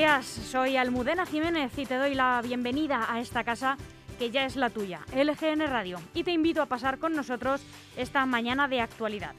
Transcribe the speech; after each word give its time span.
Días, 0.00 0.24
soy 0.24 0.78
Almudena 0.78 1.26
Jiménez 1.26 1.76
y 1.76 1.84
te 1.84 1.96
doy 1.96 2.14
la 2.14 2.40
bienvenida 2.42 3.12
a 3.12 3.20
esta 3.20 3.44
casa 3.44 3.76
que 4.18 4.30
ya 4.30 4.46
es 4.46 4.56
la 4.56 4.70
tuya, 4.70 5.02
LGN 5.14 5.66
Radio, 5.66 6.00
y 6.14 6.24
te 6.24 6.30
invito 6.30 6.62
a 6.62 6.66
pasar 6.66 6.98
con 6.98 7.14
nosotros 7.14 7.60
esta 7.98 8.24
mañana 8.24 8.66
de 8.66 8.80
actualidad. 8.80 9.34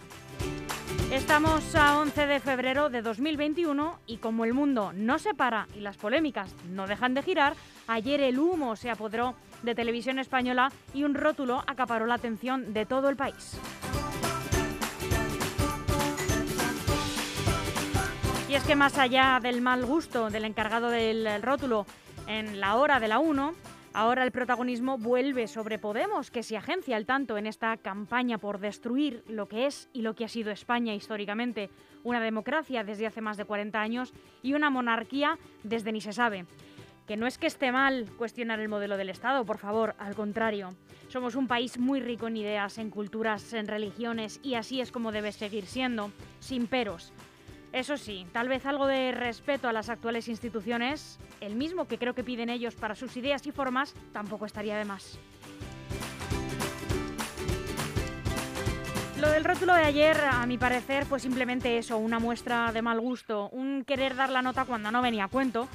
Estamos 1.12 1.74
a 1.74 1.98
11 1.98 2.28
de 2.28 2.40
febrero 2.40 2.92
de 2.92 3.02
2021 3.02 4.02
y 4.06 4.18
como 4.18 4.46
el 4.46 4.54
mundo 4.54 4.92
no 4.94 5.18
se 5.18 5.34
para 5.34 5.68
y 5.76 5.80
las 5.80 5.98
polémicas 5.98 6.54
no 6.70 6.86
dejan 6.86 7.16
de 7.16 7.24
girar, 7.24 7.56
ayer 7.88 8.22
el 8.22 8.38
humo 8.38 8.76
se 8.76 8.92
apoderó 8.92 9.34
de 9.64 9.74
televisión 9.74 10.20
española 10.20 10.72
y 10.94 11.06
un 11.06 11.16
rótulo 11.16 11.64
acaparó 11.66 12.06
la 12.06 12.14
atención 12.14 12.72
de 12.72 12.86
todo 12.86 13.10
el 13.10 13.16
país. 13.16 13.58
Y 18.52 18.56
es 18.56 18.64
que 18.66 18.76
más 18.76 18.98
allá 18.98 19.40
del 19.42 19.62
mal 19.62 19.86
gusto 19.86 20.30
del 20.30 20.44
encargado 20.44 20.90
del 20.90 21.42
rótulo 21.42 21.86
en 22.28 22.60
la 22.60 22.76
hora 22.76 23.00
de 23.00 23.08
la 23.08 23.20
1, 23.20 23.54
ahora 23.94 24.26
el 24.26 24.34
protagonismo 24.34 24.98
vuelve 24.98 25.48
sobre 25.48 25.80
Podemos, 25.80 26.32
que 26.32 26.44
se 26.44 26.58
agencia 26.58 26.98
el 26.98 27.06
tanto 27.06 27.38
en 27.38 27.48
esta 27.48 27.78
campaña 27.78 28.40
por 28.40 28.60
destruir 28.60 29.24
lo 29.30 29.48
que 29.48 29.68
es 29.68 29.88
y 29.94 30.02
lo 30.02 30.16
que 30.16 30.26
ha 30.26 30.28
sido 30.28 30.52
España 30.52 30.94
históricamente, 30.94 31.70
una 32.04 32.20
democracia 32.20 32.84
desde 32.84 33.08
hace 33.08 33.22
más 33.22 33.38
de 33.38 33.46
40 33.46 33.80
años 33.80 34.12
y 34.44 34.54
una 34.54 34.70
monarquía 34.70 35.38
desde 35.64 35.94
ni 35.94 36.02
se 36.02 36.12
sabe. 36.12 36.46
Que 37.08 37.16
no 37.16 37.28
es 37.28 37.38
que 37.38 37.48
esté 37.48 37.72
mal 37.72 38.10
cuestionar 38.18 38.60
el 38.60 38.68
modelo 38.68 38.98
del 38.98 39.12
Estado, 39.12 39.46
por 39.46 39.60
favor, 39.60 39.96
al 39.98 40.14
contrario. 40.14 40.76
Somos 41.08 41.36
un 41.36 41.48
país 41.48 41.78
muy 41.78 42.02
rico 42.02 42.28
en 42.28 42.36
ideas, 42.36 42.80
en 42.80 42.90
culturas, 42.90 43.54
en 43.54 43.70
religiones 43.70 44.42
y 44.44 44.56
así 44.56 44.82
es 44.82 44.92
como 44.92 45.14
debe 45.14 45.32
seguir 45.32 45.66
siendo, 45.68 46.12
sin 46.42 46.68
peros. 46.68 47.14
Eso 47.74 47.96
sí, 47.96 48.28
tal 48.34 48.50
vez 48.50 48.66
algo 48.66 48.86
de 48.86 49.14
respeto 49.14 49.70
a 49.70 49.74
las 49.74 49.90
actuales 49.90 50.28
instituciones, 50.28 51.20
el 51.40 51.56
mismo 51.56 51.88
que 51.88 51.98
creo 51.98 52.14
que 52.14 52.24
piden 52.24 52.50
ellos 52.50 52.76
para 52.76 52.96
sus 52.96 53.16
ideas 53.16 53.48
y 53.48 53.52
formas, 53.52 53.94
tampoco 54.12 54.46
estaría 54.46 54.78
de 54.78 54.84
más. 54.84 55.18
Lo 59.22 59.30
del 59.30 59.46
rótulo 59.46 59.74
de 59.76 59.84
ayer, 59.84 60.18
a 60.20 60.46
mi 60.48 60.58
parecer, 60.58 61.06
fue 61.06 61.20
simplemente 61.20 61.78
eso, 61.78 61.98
una 61.98 62.20
muestra 62.20 62.72
de 62.72 62.82
mal 62.82 63.00
gusto, 63.00 63.50
un 63.50 63.86
querer 63.86 64.16
dar 64.16 64.32
la 64.32 64.42
nota 64.42 64.66
cuando 64.66 64.92
no 64.92 65.02
venía 65.02 65.26
a 65.26 65.28
cuento, 65.30 65.68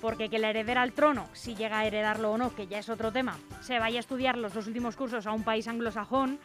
porque 0.00 0.28
que 0.28 0.38
la 0.38 0.50
heredera 0.50 0.82
al 0.82 0.92
trono, 0.92 1.28
si 1.32 1.54
llega 1.54 1.78
a 1.78 1.86
heredarlo 1.86 2.32
o 2.32 2.38
no, 2.38 2.54
que 2.54 2.66
ya 2.66 2.78
es 2.78 2.88
otro 2.88 3.10
tema, 3.12 3.38
se 3.60 3.78
vaya 3.78 3.98
a 3.98 4.00
estudiar 4.00 4.36
los 4.36 4.52
dos 4.52 4.66
últimos 4.66 4.96
cursos 4.96 5.26
a 5.26 5.32
un 5.32 5.44
país 5.44 5.68
anglosajón, 5.68 6.38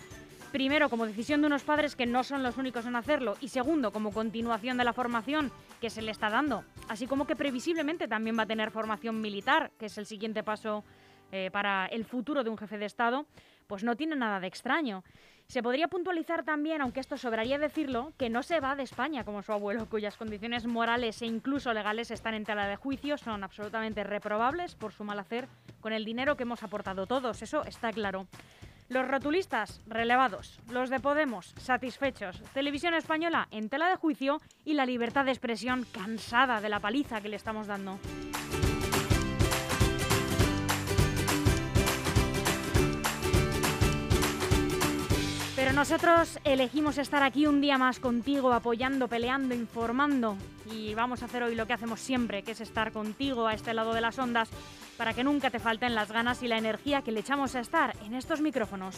Primero, 0.54 0.88
como 0.88 1.08
decisión 1.08 1.42
de 1.42 1.48
unos 1.48 1.64
padres 1.64 1.96
que 1.96 2.06
no 2.06 2.24
son 2.24 2.44
los 2.44 2.58
únicos 2.58 2.86
en 2.86 2.96
hacerlo. 2.96 3.36
Y 3.42 3.48
segundo, 3.48 3.92
como 3.92 4.12
continuación 4.12 4.78
de 4.78 4.84
la 4.84 4.94
formación 4.94 5.52
que 5.82 5.90
se 5.90 6.04
le 6.04 6.12
está 6.12 6.30
dando. 6.30 6.64
Así 6.90 7.08
como 7.08 7.26
que 7.26 7.36
previsiblemente 7.36 8.08
también 8.08 8.38
va 8.38 8.44
a 8.44 8.46
tener 8.46 8.70
formación 8.70 9.20
militar, 9.20 9.72
que 9.80 9.88
es 9.88 9.98
el 9.98 10.06
siguiente 10.06 10.44
paso 10.44 10.84
eh, 11.32 11.50
para 11.52 11.88
el 11.88 12.06
futuro 12.06 12.44
de 12.44 12.52
un 12.52 12.60
jefe 12.60 12.78
de 12.78 12.86
Estado. 12.86 13.26
Pues 13.66 13.84
no 13.84 13.96
tiene 13.96 14.16
nada 14.16 14.40
de 14.40 14.46
extraño. 14.46 15.04
Se 15.48 15.64
podría 15.64 15.88
puntualizar 15.88 16.44
también, 16.44 16.82
aunque 16.82 17.00
esto 17.00 17.18
sobraría 17.18 17.58
decirlo, 17.58 18.14
que 18.20 18.30
no 18.30 18.44
se 18.44 18.60
va 18.60 18.76
de 18.76 18.84
España 18.84 19.26
como 19.26 19.42
su 19.42 19.54
abuelo, 19.54 19.90
cuyas 19.90 20.18
condiciones 20.18 20.68
morales 20.68 21.20
e 21.24 21.26
incluso 21.26 21.74
legales 21.74 22.12
están 22.12 22.36
en 22.36 22.46
tela 22.46 22.68
de 22.68 22.76
juicio, 22.76 23.18
son 23.18 23.44
absolutamente 23.44 24.04
reprobables 24.04 24.76
por 24.76 24.94
su 24.94 25.04
mal 25.04 25.18
hacer 25.18 25.48
con 25.82 25.94
el 25.94 26.06
dinero 26.06 26.38
que 26.38 26.44
hemos 26.44 26.62
aportado 26.62 27.08
todos, 27.08 27.42
eso 27.42 27.66
está 27.66 27.92
claro. 27.92 28.28
Los 28.90 29.08
rotulistas, 29.08 29.82
relevados. 29.88 30.60
Los 30.70 30.90
de 30.90 31.00
Podemos, 31.00 31.54
satisfechos. 31.58 32.42
Televisión 32.54 32.94
española 32.94 33.48
en 33.52 33.70
tela 33.70 33.90
de 33.90 33.96
juicio 33.96 34.42
y 34.66 34.74
la 34.74 34.86
libertad 34.86 35.26
de 35.26 35.32
expresión 35.32 35.86
cansada 35.92 36.62
de 36.62 36.70
la 36.70 36.80
paliza 36.80 37.22
que 37.22 37.30
le 37.30 37.38
estamos 37.38 37.68
dando. 37.68 37.98
Pero 45.56 45.72
nosotros 45.72 46.40
elegimos 46.44 46.98
estar 46.98 47.24
aquí 47.24 47.48
un 47.48 47.62
día 47.62 47.78
más 47.78 48.00
contigo, 48.00 48.52
apoyando, 48.52 49.08
peleando, 49.08 49.56
informando. 49.56 50.36
Y 50.70 50.94
vamos 50.94 51.22
a 51.22 51.26
hacer 51.26 51.42
hoy 51.42 51.56
lo 51.56 51.66
que 51.66 51.72
hacemos 51.72 52.02
siempre, 52.02 52.44
que 52.44 52.52
es 52.52 52.60
estar 52.60 52.92
contigo 52.92 53.48
a 53.48 53.54
este 53.54 53.74
lado 53.74 53.94
de 53.94 54.02
las 54.02 54.20
ondas, 54.20 54.50
para 55.04 55.14
que 55.14 55.26
nunca 55.26 55.50
te 55.50 55.60
falten 55.60 55.96
las 55.96 56.14
ganas 56.14 56.42
y 56.44 56.48
la 56.48 56.58
energía 56.58 57.02
que 57.02 57.12
le 57.12 57.20
echamos 57.20 57.56
a 57.56 57.60
estar 57.60 57.94
en 58.06 58.14
estos 58.14 58.40
micrófonos. 58.40 58.96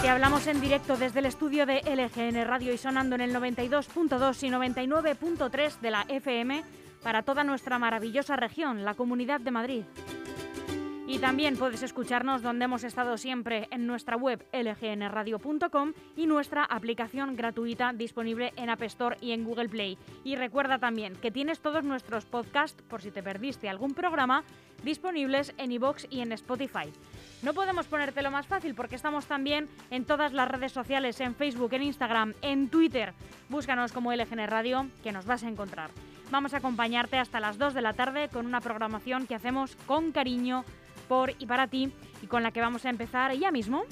Te 0.00 0.08
hablamos 0.08 0.46
en 0.46 0.60
directo 0.60 0.96
desde 0.96 1.18
el 1.18 1.26
estudio 1.26 1.66
de 1.66 1.80
LGN 1.80 2.46
Radio 2.46 2.72
y 2.72 2.78
sonando 2.78 3.16
en 3.16 3.22
el 3.22 3.34
92.2 3.34 4.46
y 4.46 4.50
99.3 4.50 5.80
de 5.80 5.90
la 5.90 6.02
FM 6.02 6.62
para 7.02 7.24
toda 7.24 7.42
nuestra 7.42 7.80
maravillosa 7.80 8.36
región, 8.36 8.84
la 8.84 8.94
Comunidad 8.94 9.40
de 9.40 9.50
Madrid. 9.50 9.82
Y 11.08 11.20
también 11.20 11.56
puedes 11.56 11.82
escucharnos 11.82 12.42
donde 12.42 12.66
hemos 12.66 12.84
estado 12.84 13.16
siempre 13.16 13.66
en 13.70 13.86
nuestra 13.86 14.14
web 14.14 14.44
lgnradio.com 14.52 15.94
y 16.14 16.26
nuestra 16.26 16.64
aplicación 16.64 17.34
gratuita 17.34 17.94
disponible 17.94 18.52
en 18.56 18.68
App 18.68 18.82
Store 18.82 19.16
y 19.22 19.32
en 19.32 19.42
Google 19.42 19.70
Play. 19.70 19.96
Y 20.22 20.36
recuerda 20.36 20.78
también 20.78 21.16
que 21.16 21.30
tienes 21.30 21.60
todos 21.60 21.82
nuestros 21.82 22.26
podcasts, 22.26 22.82
por 22.82 23.00
si 23.00 23.10
te 23.10 23.22
perdiste 23.22 23.70
algún 23.70 23.94
programa, 23.94 24.44
disponibles 24.84 25.54
en 25.56 25.72
iVoox 25.72 26.04
y 26.10 26.20
en 26.20 26.32
Spotify. 26.32 26.92
No 27.42 27.54
podemos 27.54 27.86
ponértelo 27.86 28.30
más 28.30 28.46
fácil 28.46 28.74
porque 28.74 28.96
estamos 28.96 29.24
también 29.24 29.66
en 29.90 30.04
todas 30.04 30.34
las 30.34 30.48
redes 30.48 30.72
sociales, 30.72 31.18
en 31.22 31.34
Facebook, 31.34 31.72
en 31.72 31.84
Instagram, 31.84 32.34
en 32.42 32.68
Twitter. 32.68 33.14
Búscanos 33.48 33.92
como 33.92 34.12
LGN 34.12 34.46
Radio, 34.46 34.86
que 35.02 35.12
nos 35.12 35.24
vas 35.24 35.42
a 35.42 35.48
encontrar. 35.48 35.88
Vamos 36.30 36.52
a 36.52 36.58
acompañarte 36.58 37.16
hasta 37.16 37.40
las 37.40 37.56
2 37.56 37.72
de 37.72 37.80
la 37.80 37.94
tarde 37.94 38.28
con 38.28 38.44
una 38.44 38.60
programación 38.60 39.26
que 39.26 39.34
hacemos 39.34 39.76
con 39.86 40.12
cariño 40.12 40.66
por 41.08 41.32
y 41.38 41.46
para 41.46 41.66
ti 41.66 41.92
y 42.22 42.26
con 42.26 42.42
la 42.42 42.52
que 42.52 42.60
vamos 42.60 42.84
a 42.84 42.90
empezar 42.90 43.32
ya 43.34 43.50
mismo. 43.50 43.84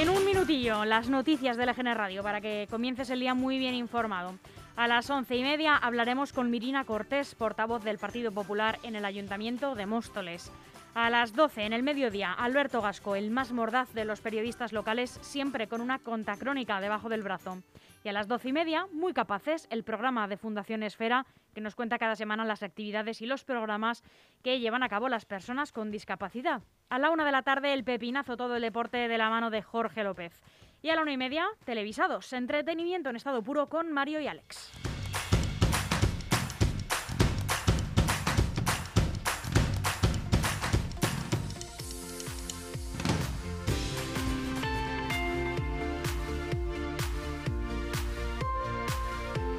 En 0.00 0.08
un 0.08 0.24
minutillo, 0.24 0.84
las 0.84 1.08
noticias 1.08 1.56
de 1.56 1.66
la 1.66 1.72
GN 1.72 1.94
Radio 1.94 2.22
para 2.22 2.40
que 2.40 2.66
comiences 2.70 3.10
el 3.10 3.20
día 3.20 3.34
muy 3.34 3.58
bien 3.58 3.74
informado. 3.74 4.38
A 4.76 4.86
las 4.86 5.10
once 5.10 5.34
y 5.34 5.42
media 5.42 5.76
hablaremos 5.76 6.32
con 6.32 6.50
Mirina 6.50 6.84
Cortés, 6.84 7.34
portavoz 7.34 7.82
del 7.82 7.98
Partido 7.98 8.30
Popular 8.30 8.78
en 8.84 8.94
el 8.94 9.04
Ayuntamiento 9.04 9.74
de 9.74 9.86
Móstoles. 9.86 10.52
A 10.94 11.10
las 11.10 11.32
12 11.32 11.64
en 11.64 11.72
el 11.72 11.82
mediodía, 11.82 12.32
Alberto 12.32 12.80
Gasco, 12.80 13.16
el 13.16 13.30
más 13.30 13.52
mordaz 13.52 13.92
de 13.92 14.04
los 14.04 14.20
periodistas 14.20 14.72
locales, 14.72 15.18
siempre 15.20 15.66
con 15.66 15.80
una 15.80 15.98
contacrónica 15.98 16.80
debajo 16.80 17.08
del 17.08 17.22
brazo. 17.22 17.62
Y 18.04 18.08
a 18.08 18.12
las 18.12 18.28
doce 18.28 18.50
y 18.50 18.52
media, 18.52 18.86
muy 18.92 19.12
capaces, 19.12 19.66
el 19.70 19.84
programa 19.84 20.28
de 20.28 20.36
Fundación 20.36 20.82
Esfera, 20.82 21.26
que 21.54 21.60
nos 21.60 21.74
cuenta 21.74 21.98
cada 21.98 22.16
semana 22.16 22.44
las 22.44 22.62
actividades 22.62 23.20
y 23.22 23.26
los 23.26 23.44
programas 23.44 24.04
que 24.42 24.60
llevan 24.60 24.82
a 24.82 24.88
cabo 24.88 25.08
las 25.08 25.24
personas 25.24 25.72
con 25.72 25.90
discapacidad. 25.90 26.62
A 26.90 26.98
la 26.98 27.10
una 27.10 27.24
de 27.24 27.32
la 27.32 27.42
tarde, 27.42 27.72
el 27.72 27.84
pepinazo 27.84 28.36
todo 28.36 28.56
el 28.56 28.62
deporte 28.62 29.08
de 29.08 29.18
la 29.18 29.30
mano 29.30 29.50
de 29.50 29.62
Jorge 29.62 30.04
López. 30.04 30.40
Y 30.80 30.90
a 30.90 30.94
la 30.94 31.02
una 31.02 31.12
y 31.12 31.16
media, 31.16 31.46
televisados, 31.64 32.32
entretenimiento 32.32 33.10
en 33.10 33.16
estado 33.16 33.42
puro 33.42 33.68
con 33.68 33.92
Mario 33.92 34.20
y 34.20 34.28
Alex. 34.28 34.97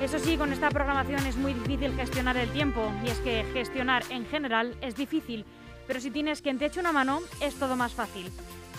Eso 0.09 0.17
sí, 0.17 0.37
con 0.37 0.51
esta 0.51 0.71
programación 0.71 1.23
es 1.27 1.37
muy 1.37 1.53
difícil 1.53 1.95
gestionar 1.95 2.35
el 2.35 2.49
tiempo 2.49 2.91
y 3.05 3.09
es 3.09 3.19
que 3.19 3.45
gestionar 3.53 4.01
en 4.09 4.25
general 4.25 4.75
es 4.81 4.95
difícil, 4.95 5.45
pero 5.85 6.01
si 6.01 6.09
tienes 6.09 6.41
quien 6.41 6.57
te 6.57 6.65
eche 6.65 6.79
una 6.79 6.91
mano 6.91 7.19
es 7.41 7.53
todo 7.59 7.75
más 7.75 7.93
fácil. 7.93 8.31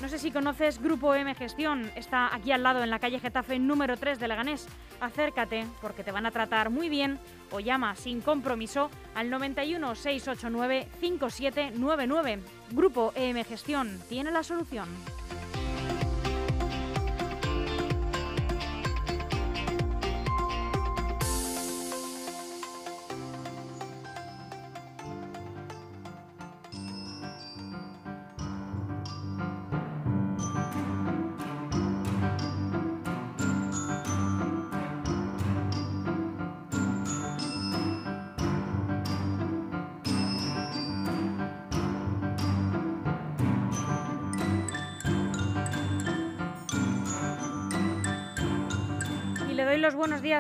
No 0.03 0.09
sé 0.09 0.19
si 0.19 0.33
conoces 0.33 0.83
Grupo 0.83 1.15
M 1.15 1.33
Gestión, 1.37 1.93
está 1.95 2.35
aquí 2.35 2.51
al 2.51 2.65
lado 2.65 2.83
en 2.83 2.91
la 2.91 2.99
calle 2.99 3.21
Getafe 3.21 3.61
número 3.61 3.97
3 3.97 4.19
de 4.19 4.27
Leganés. 4.27 4.67
Acércate 5.01 5.67
porque 5.81 6.03
te 6.03 6.11
van 6.11 6.27
a 6.27 6.33
tratar 6.33 6.69
muy 6.69 6.89
bien 6.89 7.21
o 7.53 7.61
llama 7.61 7.95
sin 7.95 8.23
compromiso 8.23 8.91
al 9.15 9.31
91 9.31 9.95
689 9.95 10.89
5799. 10.99 12.41
Grupo 12.73 13.13
EM 13.15 13.45
Gestión 13.45 14.01
tiene 14.09 14.33
la 14.33 14.43
solución. 14.43 14.89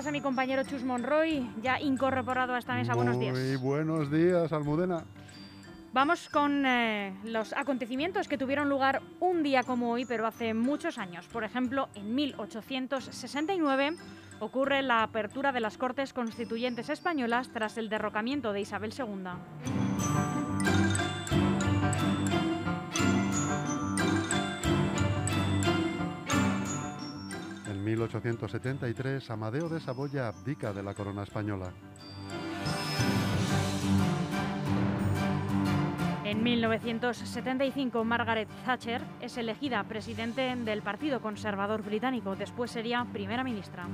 Días 0.00 0.08
a 0.08 0.12
mi 0.12 0.22
compañero 0.22 0.62
Chus 0.64 0.82
Monroy, 0.82 1.46
ya 1.62 1.78
incorporado 1.78 2.54
a 2.54 2.58
esta 2.58 2.74
mesa. 2.74 2.94
buenos 2.94 3.18
días. 3.18 3.36
Muy 3.36 3.56
buenos 3.56 4.10
días, 4.10 4.50
Almudena. 4.50 5.04
Vamos 5.92 6.30
con 6.30 6.64
eh, 6.64 7.12
los 7.24 7.52
acontecimientos 7.52 8.26
que 8.26 8.38
tuvieron 8.38 8.70
lugar 8.70 9.02
un 9.18 9.42
día 9.42 9.62
como 9.62 9.90
hoy, 9.90 10.06
pero 10.06 10.26
hace 10.26 10.54
muchos 10.54 10.96
años. 10.96 11.26
Por 11.26 11.44
ejemplo, 11.44 11.90
en 11.94 12.14
1869 12.14 13.96
ocurre 14.38 14.80
la 14.80 15.02
apertura 15.02 15.52
de 15.52 15.60
las 15.60 15.76
Cortes 15.76 16.14
Constituyentes 16.14 16.88
Españolas 16.88 17.50
tras 17.52 17.76
el 17.76 17.90
derrocamiento 17.90 18.54
de 18.54 18.62
Isabel 18.62 18.94
II. 18.96 19.99
1873, 28.08 29.30
Amadeo 29.30 29.68
de 29.68 29.78
Saboya 29.78 30.28
abdica 30.28 30.72
de 30.72 30.82
la 30.82 30.94
corona 30.94 31.22
española. 31.22 31.70
En 36.24 36.42
1975, 36.42 38.04
Margaret 38.04 38.48
Thatcher 38.64 39.02
es 39.20 39.36
elegida 39.36 39.84
presidente 39.84 40.54
del 40.56 40.80
Partido 40.80 41.20
Conservador 41.20 41.82
Británico. 41.82 42.36
Después 42.36 42.70
sería 42.70 43.04
primera 43.12 43.44
ministra. 43.44 43.86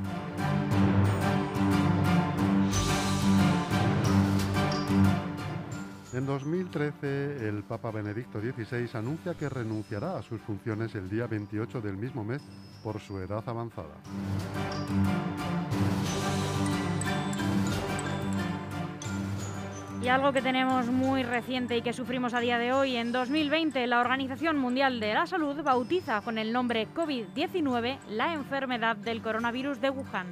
En 6.17 6.25
2013, 6.25 7.47
el 7.47 7.63
Papa 7.63 7.91
Benedicto 7.91 8.41
XVI 8.41 8.89
anuncia 8.95 9.35
que 9.35 9.51
renunciará 9.51 10.17
a 10.17 10.23
sus 10.23 10.41
funciones 10.41 10.95
el 10.95 11.11
día 11.11 11.27
28 11.27 11.83
del 11.83 11.99
mismo 11.99 12.25
mes 12.25 12.41
por 12.83 12.99
su 13.01 13.19
edad 13.19 13.45
avanzada. 13.47 13.97
Y 20.03 20.09
algo 20.09 20.33
que 20.33 20.41
tenemos 20.41 20.87
muy 20.87 21.23
reciente 21.23 21.77
y 21.77 21.83
que 21.83 21.93
sufrimos 21.93 22.33
a 22.33 22.41
día 22.41 22.57
de 22.57 22.73
hoy, 22.73 22.97
en 22.97 23.13
2020 23.13 23.87
la 23.87 24.01
Organización 24.01 24.57
Mundial 24.57 25.01
de 25.01 25.13
la 25.13 25.27
Salud 25.27 25.63
bautiza 25.63 26.23
con 26.23 26.39
el 26.39 26.51
nombre 26.51 26.89
COVID-19 26.95 27.99
la 28.09 28.33
enfermedad 28.33 28.97
del 28.97 29.21
coronavirus 29.21 29.83
de 29.83 29.91
Wuhan. 29.91 30.29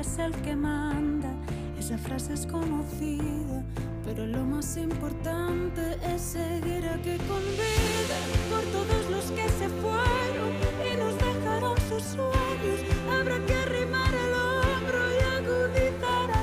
Es 0.00 0.18
el 0.18 0.32
que 0.42 0.54
manda, 0.54 1.32
esa 1.78 1.98
frase 1.98 2.32
es 2.34 2.46
conocida, 2.46 3.64
pero 4.04 4.26
lo 4.26 4.44
más 4.44 4.76
importante 4.76 5.98
es 6.14 6.22
seguir 6.22 6.86
aquí 6.86 7.16
con 7.26 7.42
vida 7.42 8.18
por 8.48 8.62
todos 8.70 9.10
los 9.10 9.24
que 9.32 9.48
se 9.48 9.68
fueron 9.80 10.50
y 10.86 10.96
nos 10.96 11.14
dejaron 11.18 11.76
sus 11.88 12.02
sueños. 12.02 12.80
Habrá 13.10 13.44
que 13.44 13.54
arrimar 13.54 14.14
el 14.14 14.34
hombro 14.34 14.98
y 15.14 15.18
agudizar 15.36 16.37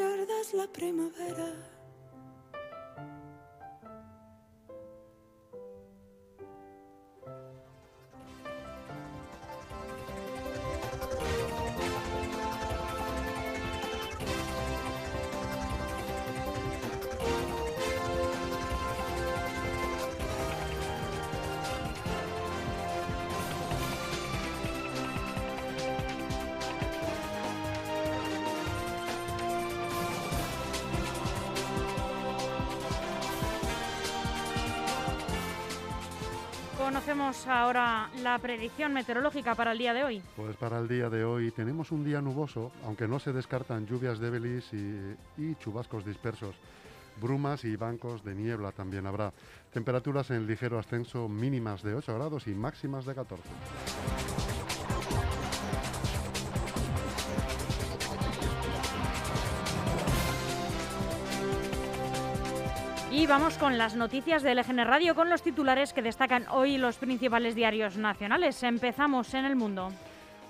pierdas 0.00 0.54
la 0.54 0.66
primavera. 0.66 1.79
Ahora 37.50 38.10
la 38.22 38.38
predicción 38.38 38.92
meteorológica 38.92 39.54
para 39.54 39.72
el 39.72 39.78
día 39.78 39.92
de 39.92 40.04
hoy. 40.04 40.22
Pues 40.36 40.56
para 40.56 40.78
el 40.78 40.88
día 40.88 41.10
de 41.10 41.24
hoy 41.24 41.50
tenemos 41.50 41.90
un 41.90 42.04
día 42.04 42.20
nuboso, 42.20 42.72
aunque 42.84 43.08
no 43.08 43.18
se 43.18 43.32
descartan 43.32 43.86
lluvias 43.86 44.18
débiles 44.18 44.72
y, 44.72 45.16
y 45.36 45.54
chubascos 45.56 46.04
dispersos. 46.04 46.54
Brumas 47.20 47.64
y 47.64 47.76
bancos 47.76 48.24
de 48.24 48.34
niebla 48.34 48.72
también 48.72 49.06
habrá. 49.06 49.32
Temperaturas 49.72 50.30
en 50.30 50.46
ligero 50.46 50.78
ascenso 50.78 51.28
mínimas 51.28 51.82
de 51.82 51.94
8 51.94 52.14
grados 52.14 52.46
y 52.46 52.50
máximas 52.50 53.04
de 53.04 53.14
14. 53.14 53.42
Y 63.12 63.26
vamos 63.26 63.58
con 63.58 63.76
las 63.76 63.96
noticias 63.96 64.44
del 64.44 64.60
EGN 64.60 64.86
Radio 64.86 65.16
con 65.16 65.28
los 65.30 65.42
titulares 65.42 65.92
que 65.92 66.00
destacan 66.00 66.46
hoy 66.48 66.78
los 66.78 66.96
principales 66.96 67.56
diarios 67.56 67.96
nacionales. 67.96 68.62
Empezamos 68.62 69.34
en 69.34 69.44
el 69.44 69.56
mundo. 69.56 69.90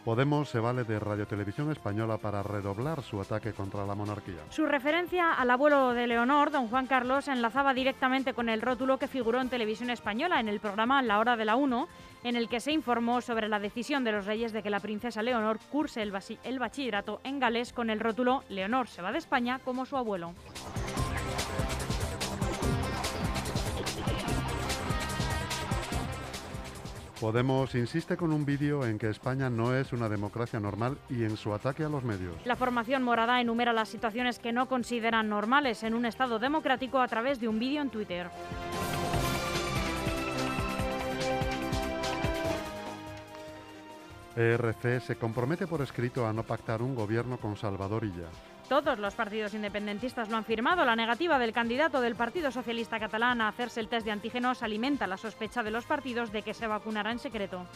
Podemos 0.05 0.51
se 0.51 0.61
vale 0.61 0.85
de 0.85 0.99
Radio 0.99 1.27
Televisión 1.27 1.71
Española 1.71 2.19
para 2.19 2.43
redoblar 2.43 3.03
su 3.03 3.19
ataque 3.19 3.55
contra 3.55 3.87
la 3.87 3.95
monarquía. 3.95 4.41
Su 4.51 4.67
referencia 4.67 5.33
al 5.33 5.51
abuelo 5.51 5.95
de 5.95 6.07
Leonor, 6.07 6.51
don 6.51 6.69
Juan 6.69 6.87
Carlos, 6.87 7.29
enlazaba 7.29 7.73
directamente 7.73 8.35
con 8.35 8.51
el 8.51 8.61
rótulo 8.61 8.99
que 8.99 9.09
figuró 9.09 9.41
en 9.41 9.49
televisión 9.49 9.89
española 9.89 10.39
en 10.39 10.49
el 10.49 10.61
programa 10.61 11.01
La 11.01 11.19
Hora 11.19 11.37
de 11.37 11.47
la 11.47 11.57
Uno, 11.57 11.89
en 12.25 12.37
el 12.37 12.49
que 12.49 12.61
se 12.61 12.73
informó 12.73 13.23
sobre 13.23 13.49
la 13.49 13.59
decisión 13.59 14.05
de 14.05 14.13
los 14.13 14.27
reyes 14.27 14.53
de 14.53 14.63
que 14.63 14.71
la 14.71 14.81
princesa 14.81 15.23
Leonor 15.23 15.59
curse 15.71 16.03
el, 16.03 16.13
el 16.45 16.59
bachillerato 16.59 17.21
en 17.25 17.39
Gales 17.39 17.73
con 17.73 17.89
el 17.89 18.01
rótulo 18.01 18.43
Leonor 18.51 18.89
se 18.89 19.01
va 19.01 19.13
de 19.13 19.19
España 19.19 19.61
como 19.65 19.87
su 19.87 19.97
abuelo. 19.97 20.35
Podemos 27.21 27.75
insiste 27.75 28.17
con 28.17 28.33
un 28.33 28.47
vídeo 28.47 28.87
en 28.87 28.99
que 28.99 29.11
España 29.11 29.51
no 29.51 29.75
es 29.75 29.93
una 29.93 30.09
democracia 30.09 30.59
normal 30.59 30.97
y 31.11 31.25
en 31.25 31.37
su 31.37 31.53
ataque 31.53 31.85
a 31.85 31.91
los 31.91 32.03
medios. 32.03 32.35
La 32.47 32.57
formación 32.57 33.03
morada 33.03 33.43
enumera 33.43 33.75
las 33.75 33.91
situaciones 33.91 34.39
que 34.39 34.55
no 34.55 34.69
consideran 34.69 35.29
normales 35.29 35.83
en 35.83 35.93
un 35.93 36.07
Estado 36.07 36.39
democrático 36.39 36.99
a 36.99 37.09
través 37.09 37.39
de 37.39 37.47
un 37.47 37.59
vídeo 37.59 37.83
en 37.83 37.91
Twitter. 37.91 38.31
ERC 44.35 45.01
se 45.03 45.17
compromete 45.17 45.67
por 45.67 45.83
escrito 45.83 46.27
a 46.27 46.33
no 46.33 46.43
pactar 46.43 46.81
un 46.81 46.95
gobierno 46.95 47.37
con 47.37 47.55
Salvador 47.55 48.05
Illa. 48.05 48.29
Todos 48.71 49.01
los 49.01 49.17
partidos 49.17 49.53
independentistas 49.53 50.31
lo 50.31 50.37
han 50.37 50.45
firmado. 50.45 50.85
La 50.85 50.95
negativa 50.95 51.41
del 51.41 51.53
candidato 51.53 52.01
del 52.01 52.15
Partido 52.15 52.53
Socialista 52.53 53.01
Catalán 53.01 53.41
a 53.41 53.49
hacerse 53.49 53.81
el 53.81 53.89
test 53.89 54.05
de 54.05 54.13
antígenos 54.13 54.63
alimenta 54.63 55.09
la 55.09 55.17
sospecha 55.17 55.65
de 55.65 55.73
los 55.73 55.87
partidos 55.87 56.31
de 56.31 56.43
que 56.43 56.55
se 56.55 56.69
vacunará 56.69 57.11
en 57.11 57.19
secreto. 57.19 57.67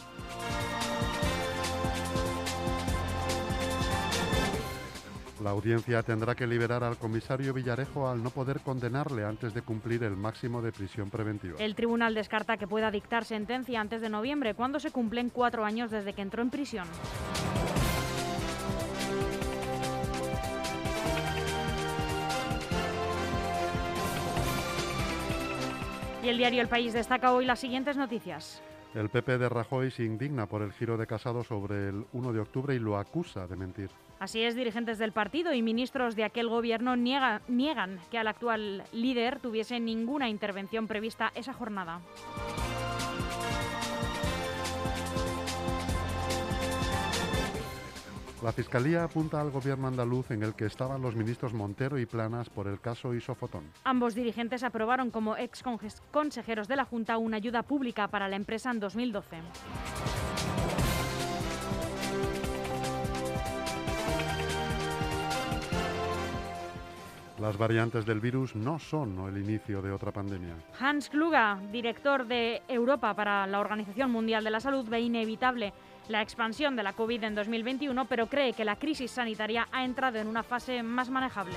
La 5.43 5.49
audiencia 5.49 6.01
tendrá 6.01 6.33
que 6.33 6.47
liberar 6.47 6.81
al 6.85 6.95
comisario 6.95 7.53
Villarejo 7.53 8.07
al 8.07 8.23
no 8.23 8.29
poder 8.29 8.61
condenarle 8.61 9.25
antes 9.25 9.53
de 9.53 9.63
cumplir 9.63 10.01
el 10.03 10.15
máximo 10.15 10.61
de 10.61 10.71
prisión 10.71 11.09
preventiva. 11.09 11.57
El 11.59 11.75
tribunal 11.75 12.13
descarta 12.13 12.55
que 12.55 12.67
pueda 12.67 12.89
dictar 12.89 13.25
sentencia 13.25 13.81
antes 13.81 13.99
de 13.99 14.07
noviembre, 14.07 14.53
cuando 14.53 14.79
se 14.79 14.91
cumplen 14.91 15.29
cuatro 15.29 15.65
años 15.65 15.91
desde 15.91 16.13
que 16.13 16.21
entró 16.21 16.41
en 16.41 16.51
prisión. 16.51 16.87
Y 26.25 26.29
el 26.29 26.37
diario 26.39 26.63
El 26.63 26.67
País 26.67 26.91
destaca 26.91 27.33
hoy 27.33 27.45
las 27.45 27.59
siguientes 27.59 27.97
noticias. 27.97 28.59
El 28.95 29.09
PP 29.09 29.37
de 29.37 29.47
Rajoy 29.47 29.91
se 29.91 30.01
indigna 30.01 30.47
por 30.47 30.63
el 30.63 30.73
giro 30.73 30.97
de 30.97 31.05
Casado 31.05 31.43
sobre 31.43 31.89
el 31.89 32.07
1 32.13 32.33
de 32.33 32.39
octubre 32.39 32.73
y 32.73 32.79
lo 32.79 32.97
acusa 32.97 33.45
de 33.45 33.55
mentir. 33.55 33.91
Así 34.17 34.41
es, 34.41 34.55
dirigentes 34.55 34.97
del 34.97 35.11
partido 35.11 35.53
y 35.53 35.61
ministros 35.61 36.15
de 36.15 36.23
aquel 36.23 36.49
gobierno 36.49 36.95
niegan 36.95 37.99
que 38.09 38.17
al 38.17 38.27
actual 38.27 38.85
líder 38.91 39.39
tuviese 39.39 39.79
ninguna 39.79 40.27
intervención 40.27 40.87
prevista 40.87 41.31
esa 41.35 41.53
jornada. 41.53 42.01
La 48.43 48.51
Fiscalía 48.51 49.03
apunta 49.03 49.39
al 49.39 49.49
gobierno 49.49 49.87
andaluz 49.87 50.29
en 50.31 50.43
el 50.43 50.53
que 50.53 50.65
estaban 50.65 51.01
los 51.01 51.15
ministros 51.15 51.53
Montero 51.53 51.97
y 51.97 52.05
Planas 52.05 52.49
por 52.49 52.67
el 52.67 52.81
caso 52.81 53.13
Isofotón. 53.13 53.63
Ambos 53.85 54.13
dirigentes 54.13 54.63
aprobaron 54.63 55.09
como 55.09 55.37
ex 55.37 55.63
consejeros 56.11 56.67
de 56.67 56.75
la 56.75 56.85
Junta 56.85 57.17
una 57.17 57.37
ayuda 57.37 57.63
pública 57.63 58.09
para 58.09 58.27
la 58.27 58.35
empresa 58.35 58.71
en 58.71 58.79
2012. 58.81 59.37
Las 67.39 67.57
variantes 67.57 68.05
del 68.05 68.21
virus 68.21 68.55
no 68.55 68.79
son 68.79 69.27
el 69.27 69.37
inicio 69.37 69.81
de 69.81 69.91
otra 69.91 70.11
pandemia. 70.11 70.55
Hans 70.79 71.09
Kluge, 71.09 71.67
director 71.71 72.25
de 72.25 72.61
Europa 72.67 73.13
para 73.13 73.45
la 73.45 73.59
Organización 73.59 74.09
Mundial 74.09 74.43
de 74.43 74.51
la 74.51 74.61
Salud, 74.61 74.87
ve 74.87 75.01
inevitable 75.01 75.73
la 76.07 76.21
expansión 76.21 76.75
de 76.75 76.83
la 76.83 76.93
COVID 76.93 77.23
en 77.23 77.35
2021, 77.35 78.05
pero 78.05 78.27
cree 78.27 78.53
que 78.53 78.65
la 78.65 78.77
crisis 78.77 79.11
sanitaria 79.11 79.67
ha 79.71 79.83
entrado 79.83 80.17
en 80.17 80.27
una 80.27 80.43
fase 80.43 80.83
más 80.83 81.09
manejable. 81.09 81.55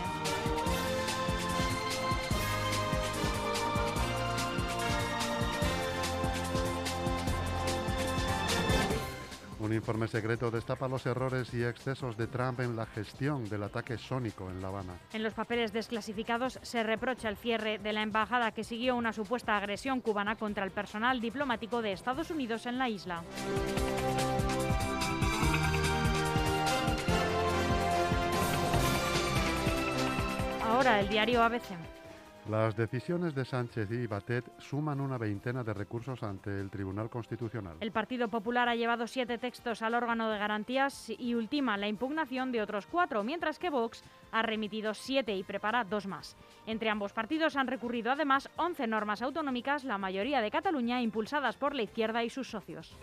Un 9.60 9.74
informe 9.74 10.08
secreto 10.08 10.50
destapa 10.50 10.88
los 10.88 11.04
errores 11.04 11.52
y 11.52 11.62
excesos 11.62 12.16
de 12.16 12.26
Trump 12.28 12.60
en 12.60 12.74
la 12.74 12.86
gestión 12.86 13.46
del 13.50 13.64
ataque 13.64 13.98
sónico 13.98 14.48
en 14.48 14.62
La 14.62 14.68
Habana. 14.68 14.94
En 15.12 15.22
los 15.22 15.34
papeles 15.34 15.74
desclasificados 15.74 16.58
se 16.62 16.82
reprocha 16.82 17.28
el 17.28 17.36
cierre 17.36 17.78
de 17.78 17.92
la 17.92 18.02
embajada 18.02 18.52
que 18.52 18.64
siguió 18.64 18.96
una 18.96 19.12
supuesta 19.12 19.58
agresión 19.58 20.00
cubana 20.00 20.36
contra 20.36 20.64
el 20.64 20.70
personal 20.70 21.20
diplomático 21.20 21.82
de 21.82 21.92
Estados 21.92 22.30
Unidos 22.30 22.64
en 22.64 22.78
la 22.78 22.88
isla. 22.88 23.22
Ahora 30.78 31.00
el 31.00 31.08
diario 31.08 31.42
ABC. 31.42 31.70
Las 32.48 32.76
decisiones 32.76 33.34
de 33.34 33.44
Sánchez 33.44 33.90
y 33.90 34.06
Batet 34.06 34.44
suman 34.60 35.00
una 35.00 35.18
veintena 35.18 35.64
de 35.64 35.74
recursos 35.74 36.22
ante 36.22 36.60
el 36.60 36.70
Tribunal 36.70 37.10
Constitucional. 37.10 37.78
El 37.80 37.90
Partido 37.90 38.28
Popular 38.28 38.68
ha 38.68 38.76
llevado 38.76 39.08
siete 39.08 39.38
textos 39.38 39.82
al 39.82 39.94
órgano 39.94 40.30
de 40.30 40.38
garantías 40.38 41.10
y 41.10 41.34
ultima 41.34 41.76
la 41.76 41.88
impugnación 41.88 42.52
de 42.52 42.62
otros 42.62 42.86
cuatro, 42.86 43.24
mientras 43.24 43.58
que 43.58 43.70
Vox 43.70 44.04
ha 44.30 44.42
remitido 44.42 44.94
siete 44.94 45.34
y 45.34 45.42
prepara 45.42 45.82
dos 45.82 46.06
más. 46.06 46.36
Entre 46.64 46.90
ambos 46.90 47.12
partidos 47.12 47.56
han 47.56 47.66
recurrido 47.66 48.12
además 48.12 48.48
11 48.54 48.86
normas 48.86 49.20
autonómicas, 49.20 49.82
la 49.82 49.98
mayoría 49.98 50.40
de 50.40 50.52
Cataluña 50.52 51.02
impulsadas 51.02 51.56
por 51.56 51.74
la 51.74 51.82
izquierda 51.82 52.22
y 52.22 52.30
sus 52.30 52.48
socios. 52.48 52.96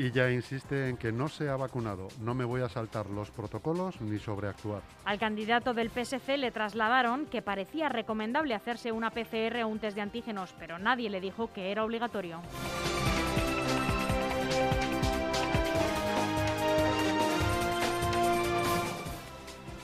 Y 0.00 0.12
ya 0.12 0.30
insiste 0.30 0.88
en 0.88 0.96
que 0.96 1.12
no 1.12 1.28
se 1.28 1.50
ha 1.50 1.56
vacunado. 1.56 2.08
No 2.22 2.32
me 2.32 2.46
voy 2.46 2.62
a 2.62 2.70
saltar 2.70 3.10
los 3.10 3.30
protocolos 3.30 4.00
ni 4.00 4.18
sobreactuar. 4.18 4.80
Al 5.04 5.18
candidato 5.18 5.74
del 5.74 5.90
PSC 5.90 6.38
le 6.38 6.50
trasladaron 6.50 7.26
que 7.26 7.42
parecía 7.42 7.90
recomendable 7.90 8.54
hacerse 8.54 8.92
una 8.92 9.10
PCR 9.10 9.62
o 9.62 9.68
un 9.68 9.78
test 9.78 9.96
de 9.96 10.00
antígenos, 10.00 10.54
pero 10.58 10.78
nadie 10.78 11.10
le 11.10 11.20
dijo 11.20 11.52
que 11.52 11.70
era 11.70 11.84
obligatorio. 11.84 12.40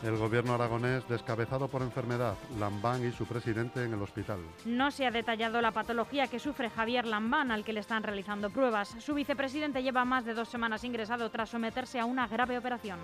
El 0.06 0.16
gobierno 0.18 0.54
aragonés 0.54 1.06
descabezado 1.08 1.66
por 1.66 1.82
enfermedad, 1.82 2.36
Lambán 2.60 3.04
y 3.04 3.10
su 3.10 3.26
presidente 3.26 3.82
en 3.82 3.92
el 3.92 4.00
hospital. 4.00 4.38
No 4.64 4.92
se 4.92 5.04
ha 5.04 5.10
detallado 5.10 5.60
la 5.60 5.72
patología 5.72 6.28
que 6.28 6.38
sufre 6.38 6.70
Javier 6.70 7.04
Lambán, 7.04 7.50
al 7.50 7.64
que 7.64 7.72
le 7.72 7.80
están 7.80 8.04
realizando 8.04 8.50
pruebas. 8.50 8.94
Su 9.00 9.14
vicepresidente 9.14 9.82
lleva 9.82 10.04
más 10.04 10.24
de 10.24 10.34
dos 10.34 10.48
semanas 10.48 10.84
ingresado 10.84 11.28
tras 11.30 11.50
someterse 11.50 11.98
a 11.98 12.04
una 12.04 12.28
grave 12.28 12.56
operación. 12.56 13.00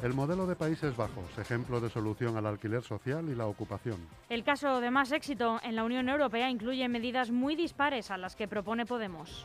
El 0.00 0.14
modelo 0.14 0.46
de 0.46 0.54
Países 0.54 0.96
Bajos, 0.96 1.36
ejemplo 1.38 1.80
de 1.80 1.90
solución 1.90 2.36
al 2.36 2.46
alquiler 2.46 2.84
social 2.84 3.28
y 3.28 3.34
la 3.34 3.46
ocupación. 3.46 3.96
El 4.28 4.44
caso 4.44 4.80
de 4.80 4.92
más 4.92 5.10
éxito 5.10 5.58
en 5.64 5.74
la 5.74 5.82
Unión 5.82 6.08
Europea 6.08 6.50
incluye 6.50 6.86
medidas 6.88 7.32
muy 7.32 7.56
dispares 7.56 8.12
a 8.12 8.16
las 8.16 8.36
que 8.36 8.46
propone 8.46 8.86
Podemos. 8.86 9.44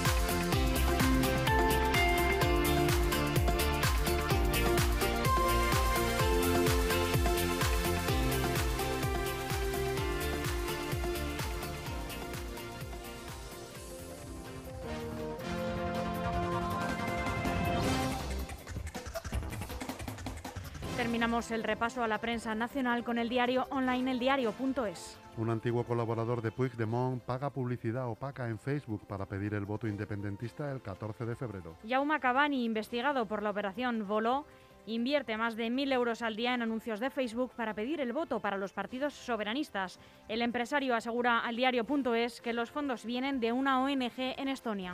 Terminamos 21.01 21.49
el 21.49 21.63
repaso 21.63 22.03
a 22.03 22.07
la 22.07 22.19
prensa 22.19 22.53
nacional 22.53 23.03
con 23.03 23.17
el 23.17 23.27
diario 23.27 23.65
online 23.71 24.11
eldiario.es. 24.11 25.17
Un 25.35 25.49
antiguo 25.49 25.83
colaborador 25.83 26.43
de 26.43 26.51
Puigdemont 26.51 27.23
paga 27.23 27.49
publicidad 27.49 28.07
opaca 28.07 28.47
en 28.47 28.59
Facebook 28.59 29.07
para 29.07 29.25
pedir 29.25 29.55
el 29.55 29.65
voto 29.65 29.87
independentista 29.87 30.71
el 30.71 30.79
14 30.79 31.25
de 31.25 31.35
febrero. 31.35 31.75
Jaume 31.89 32.19
Cavani, 32.19 32.63
investigado 32.63 33.25
por 33.25 33.41
la 33.41 33.49
operación 33.49 34.07
Voló, 34.07 34.45
invierte 34.85 35.37
más 35.37 35.55
de 35.55 35.69
1.000 35.69 35.91
euros 35.91 36.21
al 36.21 36.35
día 36.35 36.53
en 36.53 36.61
anuncios 36.61 36.99
de 36.99 37.09
Facebook 37.09 37.51
para 37.57 37.73
pedir 37.73 37.99
el 37.99 38.13
voto 38.13 38.39
para 38.39 38.57
los 38.57 38.71
partidos 38.71 39.15
soberanistas. 39.15 39.99
El 40.27 40.43
empresario 40.43 40.93
asegura 40.93 41.39
al 41.39 41.55
diario.es 41.55 42.41
que 42.41 42.53
los 42.53 42.69
fondos 42.69 43.05
vienen 43.05 43.39
de 43.39 43.51
una 43.53 43.81
ONG 43.81 44.19
en 44.37 44.47
Estonia. 44.49 44.93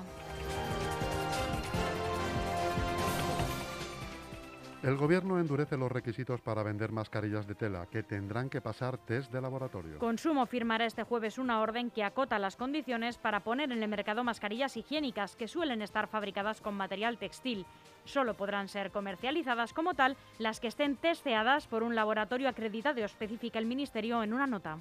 El 4.83 4.95
gobierno 4.95 5.39
endurece 5.39 5.75
los 5.75 5.91
requisitos 5.91 6.39
para 6.39 6.61
vender 6.61 6.91
mascarillas 6.91 7.47
de 7.47 7.55
tela, 7.55 7.87
que 7.87 8.03
tendrán 8.03 8.47
que 8.47 8.61
pasar 8.61 8.99
test 8.99 9.31
de 9.31 9.41
laboratorio. 9.41 9.97
Consumo 9.97 10.45
firmará 10.45 10.85
este 10.85 11.01
jueves 11.01 11.39
una 11.39 11.61
orden 11.61 11.89
que 11.89 12.03
acota 12.03 12.37
las 12.37 12.55
condiciones 12.55 13.17
para 13.17 13.39
poner 13.39 13.71
en 13.71 13.81
el 13.81 13.89
mercado 13.89 14.23
mascarillas 14.23 14.77
higiénicas 14.77 15.35
que 15.35 15.47
suelen 15.47 15.81
estar 15.81 16.07
fabricadas 16.07 16.61
con 16.61 16.75
material 16.75 17.17
textil. 17.17 17.65
Solo 18.05 18.35
podrán 18.35 18.67
ser 18.67 18.91
comercializadas 18.91 19.73
como 19.73 19.95
tal 19.95 20.15
las 20.37 20.59
que 20.59 20.67
estén 20.67 20.95
testeadas 20.95 21.65
por 21.65 21.81
un 21.81 21.95
laboratorio 21.95 22.47
acreditado, 22.47 23.03
especifica 23.03 23.57
el 23.57 23.65
Ministerio 23.65 24.21
en 24.21 24.31
una 24.31 24.45
nota. 24.45 24.77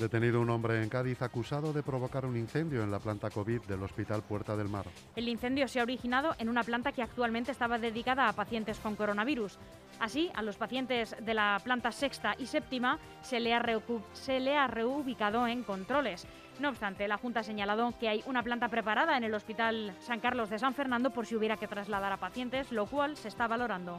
Detenido 0.00 0.40
un 0.40 0.48
hombre 0.48 0.82
en 0.82 0.88
Cádiz 0.88 1.20
acusado 1.20 1.74
de 1.74 1.82
provocar 1.82 2.24
un 2.24 2.34
incendio 2.34 2.82
en 2.82 2.90
la 2.90 3.00
planta 3.00 3.28
COVID 3.28 3.60
del 3.64 3.82
Hospital 3.82 4.22
Puerta 4.22 4.56
del 4.56 4.70
Mar. 4.70 4.86
El 5.14 5.28
incendio 5.28 5.68
se 5.68 5.78
ha 5.78 5.82
originado 5.82 6.34
en 6.38 6.48
una 6.48 6.62
planta 6.62 6.92
que 6.92 7.02
actualmente 7.02 7.52
estaba 7.52 7.78
dedicada 7.78 8.26
a 8.26 8.32
pacientes 8.32 8.78
con 8.78 8.96
coronavirus. 8.96 9.58
Así, 9.98 10.30
a 10.34 10.40
los 10.40 10.56
pacientes 10.56 11.14
de 11.20 11.34
la 11.34 11.60
planta 11.62 11.92
sexta 11.92 12.34
y 12.38 12.46
séptima 12.46 12.98
se 13.20 13.40
le 13.40 13.52
ha, 13.52 13.58
ha 13.58 14.66
reubicado 14.68 15.46
en 15.46 15.64
controles. 15.64 16.26
No 16.60 16.70
obstante, 16.70 17.06
la 17.06 17.18
Junta 17.18 17.40
ha 17.40 17.42
señalado 17.42 17.92
que 18.00 18.08
hay 18.08 18.22
una 18.24 18.42
planta 18.42 18.68
preparada 18.68 19.18
en 19.18 19.24
el 19.24 19.34
Hospital 19.34 19.94
San 20.00 20.20
Carlos 20.20 20.48
de 20.48 20.58
San 20.58 20.72
Fernando 20.72 21.10
por 21.10 21.26
si 21.26 21.36
hubiera 21.36 21.58
que 21.58 21.68
trasladar 21.68 22.10
a 22.10 22.16
pacientes, 22.16 22.72
lo 22.72 22.86
cual 22.86 23.18
se 23.18 23.28
está 23.28 23.46
valorando. 23.46 23.98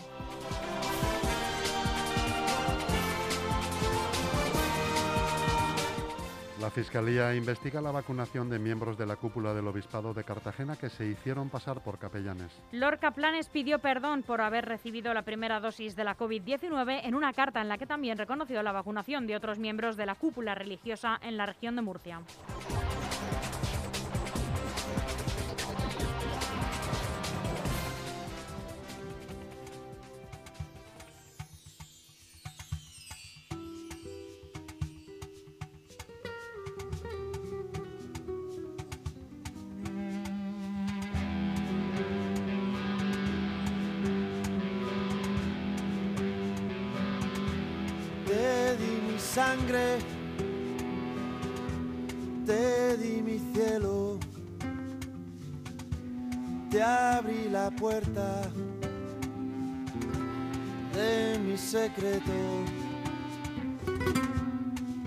La 6.61 6.69
Fiscalía 6.69 7.33
investiga 7.33 7.81
la 7.81 7.89
vacunación 7.89 8.47
de 8.47 8.59
miembros 8.59 8.95
de 8.95 9.07
la 9.07 9.15
cúpula 9.15 9.51
del 9.55 9.65
Obispado 9.65 10.13
de 10.13 10.23
Cartagena 10.23 10.75
que 10.75 10.89
se 10.89 11.07
hicieron 11.07 11.49
pasar 11.49 11.81
por 11.81 11.97
capellanes. 11.97 12.51
Lorca 12.71 13.09
Planes 13.09 13.49
pidió 13.49 13.79
perdón 13.79 14.21
por 14.21 14.41
haber 14.41 14.65
recibido 14.65 15.11
la 15.15 15.23
primera 15.23 15.59
dosis 15.59 15.95
de 15.95 16.03
la 16.03 16.15
COVID-19 16.15 17.01
en 17.03 17.15
una 17.15 17.33
carta 17.33 17.61
en 17.61 17.67
la 17.67 17.79
que 17.79 17.87
también 17.87 18.19
reconoció 18.19 18.61
la 18.61 18.73
vacunación 18.73 19.25
de 19.25 19.35
otros 19.35 19.57
miembros 19.57 19.97
de 19.97 20.05
la 20.05 20.13
cúpula 20.13 20.53
religiosa 20.53 21.19
en 21.23 21.35
la 21.35 21.47
región 21.47 21.75
de 21.75 21.81
Murcia. 21.81 22.21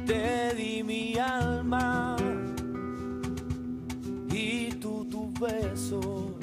Te 0.07 0.55
di 0.55 0.83
mi 0.83 1.17
alma 1.19 2.17
y 4.31 4.71
tú 4.81 5.07
tu 5.11 5.33
beso 5.41 6.37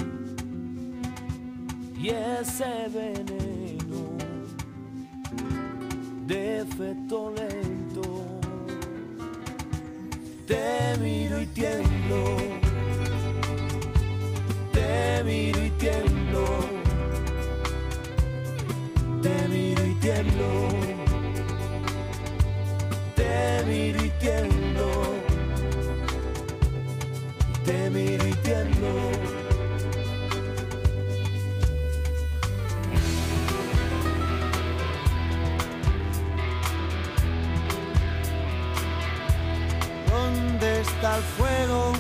y 1.98 2.10
ese 2.10 2.90
veneno 2.94 4.18
de 6.28 6.62
efecto 6.62 7.34
te 10.52 10.98
miro 11.00 11.42
y 11.42 11.46
tiemblo, 11.48 12.38
te 14.74 15.24
miro 15.24 15.66
y 15.66 15.70
tiemblo, 15.72 16.46
te 19.22 19.48
miro 19.48 19.86
y 19.86 19.96
el 41.04 41.24
fuego, 41.24 41.94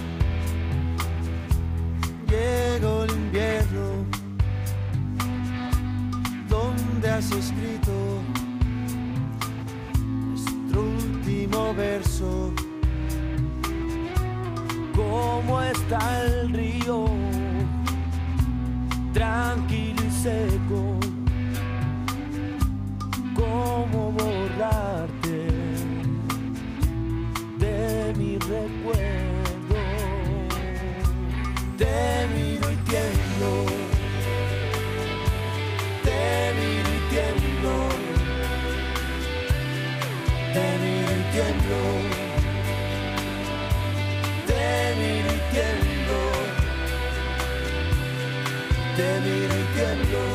te 48.95 49.19
miro 49.21 49.55
y 49.55 49.63
tiemblo. 49.75 50.30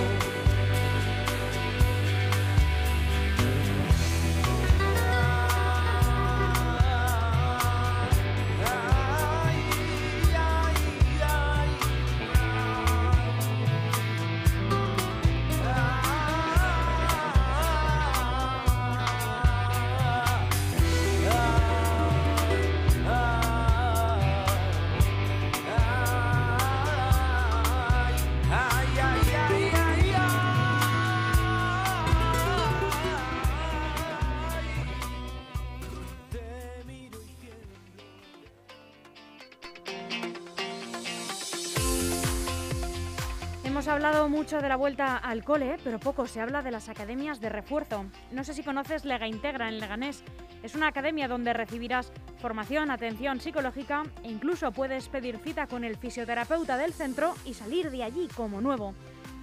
Mucho 44.37 44.61
de 44.61 44.68
la 44.68 44.77
vuelta 44.77 45.16
al 45.16 45.44
cole, 45.44 45.79
pero 45.83 45.99
poco 45.99 46.27
se 46.27 46.42
habla 46.42 46.61
de 46.61 46.70
las 46.70 46.90
academias 46.90 47.40
de 47.40 47.49
refuerzo. 47.49 48.05
No 48.33 48.44
sé 48.44 48.53
si 48.53 48.62
conoces 48.62 49.07
Lega 49.07 49.27
Integra 49.27 49.66
en 49.70 49.81
Leganés. 49.81 50.22
Es 50.62 50.75
una 50.75 50.88
academia 50.88 51.27
donde 51.27 51.55
recibirás 51.55 52.12
formación, 52.38 52.90
atención 52.90 53.40
psicológica 53.40 54.03
e 54.22 54.31
incluso 54.31 54.72
puedes 54.72 55.09
pedir 55.09 55.38
cita 55.38 55.66
con 55.66 55.85
el 55.85 55.96
fisioterapeuta 55.96 56.77
del 56.77 56.92
centro 56.92 57.35
y 57.46 57.55
salir 57.55 57.90
de 57.90 58.03
allí 58.03 58.29
como 58.37 58.61
nuevo. 58.61 58.92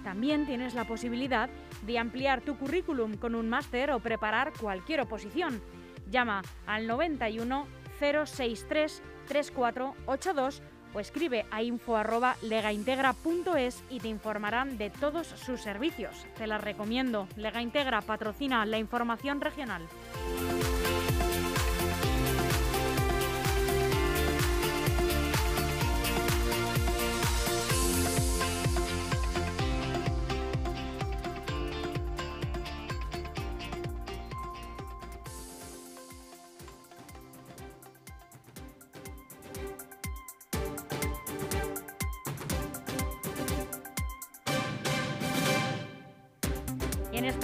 También 0.04 0.46
tienes 0.46 0.74
la 0.74 0.84
posibilidad 0.84 1.50
de 1.82 1.98
ampliar 1.98 2.42
tu 2.42 2.56
currículum 2.56 3.16
con 3.16 3.34
un 3.34 3.48
máster 3.48 3.90
o 3.90 3.98
preparar 3.98 4.52
cualquier 4.52 5.00
oposición. 5.00 5.60
Llama 6.08 6.42
al 6.68 6.86
91 6.86 7.66
063 7.98 9.02
3482 9.26 10.62
o 10.94 11.00
escribe 11.00 11.44
a 11.50 11.62
info.legaintegra.es 11.62 13.82
y 13.90 14.00
te 14.00 14.08
informarán 14.08 14.78
de 14.78 14.88
todos 14.90 15.26
sus 15.26 15.60
servicios. 15.60 16.14
Te 16.38 16.46
las 16.46 16.62
recomiendo. 16.62 17.26
Lega 17.36 17.60
Integra 17.62 18.00
patrocina 18.00 18.64
la 18.64 18.78
información 18.78 19.40
regional. 19.40 19.82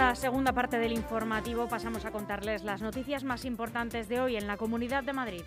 Esta 0.00 0.14
segunda 0.14 0.54
parte 0.54 0.78
del 0.78 0.92
informativo 0.92 1.68
pasamos 1.68 2.06
a 2.06 2.10
contarles 2.10 2.64
las 2.64 2.80
noticias 2.80 3.22
más 3.22 3.44
importantes 3.44 4.08
de 4.08 4.18
hoy 4.18 4.36
en 4.36 4.46
la 4.46 4.56
Comunidad 4.56 5.04
de 5.04 5.12
Madrid. 5.12 5.42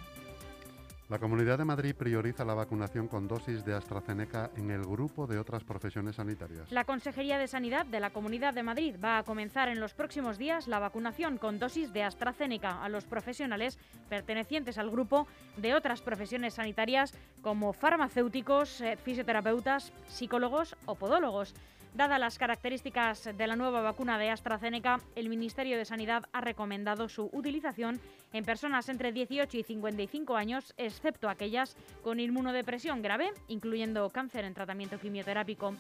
La 1.09 1.17
Comunidad 1.17 1.57
de 1.57 1.65
Madrid 1.65 1.95
prioriza 1.95 2.45
la 2.45 2.53
vacunación 2.53 3.07
con 3.07 3.27
dosis 3.27 3.65
de 3.65 3.73
AstraZeneca 3.73 4.51
en 4.55 4.69
el 4.69 4.83
grupo 4.83 5.25
de 5.25 5.39
otras 5.39 5.63
profesiones 5.63 6.17
sanitarias. 6.17 6.71
La 6.71 6.83
Consejería 6.83 7.39
de 7.39 7.47
Sanidad 7.47 7.87
de 7.87 7.99
la 7.99 8.11
Comunidad 8.11 8.53
de 8.53 8.61
Madrid 8.61 8.95
va 9.03 9.17
a 9.17 9.23
comenzar 9.23 9.69
en 9.69 9.79
los 9.79 9.95
próximos 9.95 10.37
días 10.37 10.67
la 10.67 10.77
vacunación 10.77 11.39
con 11.39 11.57
dosis 11.57 11.91
de 11.91 12.03
AstraZeneca 12.03 12.83
a 12.83 12.89
los 12.89 13.05
profesionales 13.05 13.79
pertenecientes 14.07 14.77
al 14.77 14.91
grupo 14.91 15.25
de 15.57 15.73
otras 15.73 16.03
profesiones 16.03 16.53
sanitarias 16.53 17.15
como 17.41 17.73
farmacéuticos, 17.73 18.81
eh, 18.81 18.97
fisioterapeutas, 19.03 19.91
psicólogos 20.09 20.75
o 20.85 20.93
podólogos. 20.93 21.55
Dadas 21.95 22.19
las 22.19 22.39
características 22.39 23.29
de 23.37 23.47
la 23.47 23.55
nueva 23.55 23.81
vacuna 23.81 24.17
de 24.17 24.31
AstraZeneca, 24.31 24.99
el 25.15 25.29
Ministerio 25.29 25.77
de 25.77 25.85
Sanidad 25.85 26.23
ha 26.33 26.41
recomendado 26.41 27.07
su 27.07 27.29
utilización 27.31 28.01
en 28.31 28.43
personas 28.43 28.89
entre 28.89 29.11
18 29.11 29.57
y 29.57 29.63
55 29.63 30.35
años, 30.35 30.73
excepto 30.77 31.29
aquellas 31.29 31.77
con 32.01 32.19
inmunodepresión 32.19 33.03
grave, 33.03 33.31
incluyendo 33.47 34.09
cáncer 34.09 34.43
en 34.43 34.55
tratamiento 34.55 34.99
quimioterápico. 34.99 35.75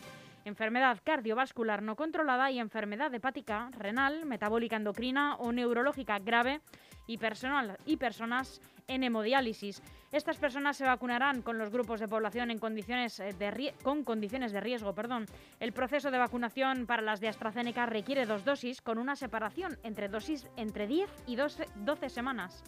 Enfermedad 0.45 0.99
cardiovascular 1.03 1.81
no 1.81 1.95
controlada 1.95 2.51
y 2.51 2.59
enfermedad 2.59 3.11
hepática, 3.15 3.71
renal, 3.71 4.27
metabólica 4.27 4.75
endocrina 4.75 5.37
o 5.37 5.51
neurológica 5.51 6.19
grave 6.19 6.61
y, 7.07 7.17
personal, 7.17 7.77
y 7.87 7.97
personas 7.97 8.61
en 8.87 9.03
hemodiálisis. 9.03 9.81
Estas 10.11 10.37
personas 10.37 10.77
se 10.77 10.85
vacunarán 10.85 11.41
con 11.41 11.57
los 11.57 11.71
grupos 11.71 11.99
de 11.99 12.07
población 12.07 12.51
en 12.51 12.59
condiciones 12.59 13.19
eh, 13.19 13.33
de 13.33 13.73
con 13.81 14.03
condiciones 14.03 14.51
de 14.51 14.61
riesgo. 14.61 14.93
Perdón. 14.93 15.25
El 15.59 15.73
proceso 15.73 16.11
de 16.11 16.17
vacunación 16.17 16.85
para 16.85 17.01
las 17.01 17.19
de 17.19 17.29
AstraZeneca 17.29 17.85
requiere 17.85 18.25
dos 18.25 18.45
dosis 18.45 18.81
con 18.81 18.97
una 18.97 19.15
separación 19.15 19.77
entre 19.83 20.09
dosis 20.09 20.47
entre 20.55 20.87
10 20.87 21.09
y 21.27 21.35
12, 21.35 21.65
12 21.75 22.09
semanas. 22.09 22.63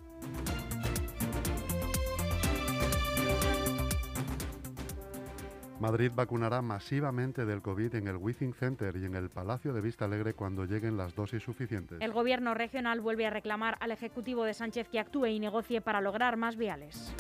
Madrid 5.86 6.12
vacunará 6.16 6.64
masivamente 6.64 7.46
del 7.46 7.62
COVID 7.62 7.94
en 7.94 8.08
el 8.08 8.18
Withing 8.18 8.56
Center 8.56 8.98
y 8.98 9.06
en 9.06 9.14
el 9.14 9.30
Palacio 9.30 9.72
de 9.72 9.82
Vista 9.82 10.06
Alegre 10.06 10.34
cuando 10.34 10.66
lleguen 10.66 10.98
las 10.98 11.14
dosis 11.14 11.44
suficientes. 11.44 12.02
El 12.02 12.12
gobierno 12.12 12.56
regional 12.56 13.02
vuelve 13.02 13.28
a 13.28 13.30
reclamar 13.30 13.78
al 13.80 13.92
Ejecutivo 13.92 14.46
de 14.46 14.56
Sánchez 14.56 14.90
que 14.90 15.00
actúe 15.00 15.28
y 15.28 15.40
negocie 15.40 15.82
para 15.82 16.02
lograr 16.02 16.38
más 16.38 16.56
viales. 16.56 17.14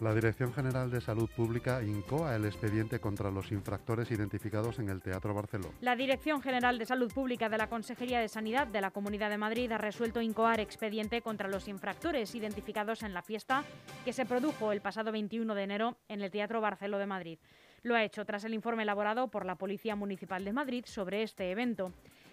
La 0.00 0.14
Dirección 0.14 0.54
General 0.54 0.90
de 0.90 1.02
Salud 1.02 1.28
Pública 1.28 1.82
incoa 1.82 2.34
el 2.34 2.46
expediente 2.46 3.00
contra 3.00 3.30
los 3.30 3.52
infractores 3.52 4.10
identificados 4.10 4.78
en 4.78 4.88
el 4.88 5.02
Teatro 5.02 5.34
Barceló. 5.34 5.74
La 5.82 5.94
Dirección 5.94 6.40
General 6.40 6.78
de 6.78 6.86
Salud 6.86 7.12
Pública 7.12 7.50
de 7.50 7.58
la 7.58 7.68
Consejería 7.68 8.18
de 8.18 8.28
Sanidad 8.28 8.66
de 8.66 8.80
la 8.80 8.92
Comunidad 8.92 9.28
de 9.28 9.36
Madrid 9.36 9.70
ha 9.70 9.76
resuelto 9.76 10.22
incoar 10.22 10.58
expediente 10.58 11.20
contra 11.20 11.48
los 11.50 11.68
infractores 11.68 12.34
identificados 12.34 13.02
en 13.02 13.12
la 13.12 13.20
fiesta 13.20 13.62
que 14.02 14.14
se 14.14 14.24
produjo 14.24 14.72
el 14.72 14.80
pasado 14.80 15.12
21 15.12 15.54
de 15.54 15.62
enero 15.62 15.98
en 16.08 16.22
el 16.22 16.30
Teatro 16.30 16.62
Barceló 16.62 16.96
de 16.96 17.04
Madrid. 17.04 17.38
Lo 17.82 17.94
ha 17.94 18.02
hecho 18.02 18.24
tras 18.24 18.44
el 18.44 18.54
informe 18.54 18.84
elaborado 18.84 19.28
por 19.28 19.44
la 19.44 19.56
Policía 19.56 19.96
Municipal 19.96 20.46
de 20.46 20.54
Madrid 20.54 20.84
sobre 20.86 21.22
este 21.22 21.50
evento. 21.50 21.92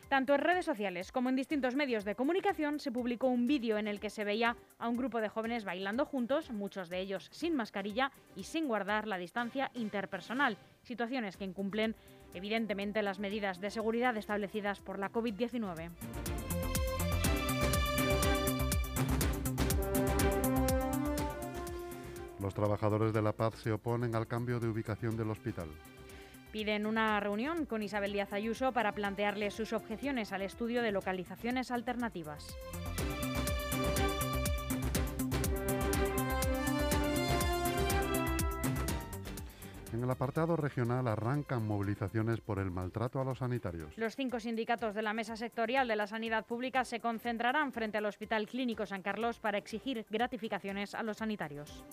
Tanto 0.10 0.34
en 0.34 0.40
redes 0.40 0.66
sociales 0.66 1.12
como 1.12 1.30
en 1.30 1.36
distintos 1.36 1.76
medios 1.76 2.06
de 2.06 2.16
comunicación 2.16 2.80
se 2.80 2.92
publicó 2.92 3.28
un 3.28 3.46
vídeo 3.46 3.78
en 3.78 3.88
el 3.88 4.00
que 4.00 4.10
se 4.10 4.24
veía 4.24 4.56
a 4.80 4.88
un 4.88 4.96
grupo 4.96 5.20
de 5.20 5.28
jóvenes 5.28 5.66
bailando 5.66 6.06
juntos, 6.06 6.50
muchos 6.50 6.90
de 6.90 7.00
ellos 7.00 7.28
sin 7.32 7.56
mascarilla 7.56 8.12
y 8.36 8.44
sin 8.44 8.68
guardar 8.68 9.06
la 9.06 9.18
distancia 9.18 9.70
interpersonal, 9.74 10.58
situaciones 10.84 11.36
que 11.36 11.44
incumplen 11.44 11.96
evidentemente 12.34 13.02
las 13.02 13.20
medidas 13.20 13.60
de 13.60 13.70
seguridad 13.70 14.16
establecidas 14.16 14.80
por 14.80 14.98
la 14.98 15.12
COVID-19. 15.12 15.92
Los 22.40 22.54
trabajadores 22.54 23.12
de 23.12 23.22
La 23.22 23.34
Paz 23.34 23.56
se 23.56 23.74
oponen 23.74 24.16
al 24.16 24.28
cambio 24.28 24.62
de 24.62 24.70
ubicación 24.70 25.18
del 25.18 25.32
hospital. 25.32 25.68
Piden 26.52 26.86
una 26.86 27.20
reunión 27.20 27.66
con 27.66 27.84
Isabel 27.84 28.14
Díaz 28.14 28.34
Ayuso 28.34 28.72
para 28.72 28.94
plantearle 28.94 29.52
sus 29.52 29.74
objeciones 29.74 30.32
al 30.32 30.42
estudio 30.42 30.82
de 30.82 30.92
localizaciones 30.92 31.72
alternativas. 31.72 32.56
En 39.94 40.04
el 40.04 40.12
apartado 40.12 40.56
regional 40.56 41.08
arrancan 41.08 41.66
movilizaciones 41.66 42.40
por 42.40 42.60
el 42.60 42.70
maltrato 42.70 43.20
a 43.20 43.24
los 43.24 43.40
sanitarios. 43.40 43.98
Los 43.98 44.16
cinco 44.16 44.40
sindicatos 44.40 44.94
de 44.94 45.02
la 45.02 45.12
Mesa 45.12 45.36
Sectorial 45.36 45.88
de 45.88 45.96
la 45.96 46.06
Sanidad 46.06 46.46
Pública 46.46 46.86
se 46.86 47.00
concentrarán 47.00 47.72
frente 47.72 47.98
al 47.98 48.06
Hospital 48.06 48.48
Clínico 48.48 48.86
San 48.86 49.02
Carlos 49.02 49.40
para 49.40 49.58
exigir 49.58 50.06
gratificaciones 50.10 50.94
a 50.94 51.02
los 51.02 51.18
sanitarios. 51.18 51.84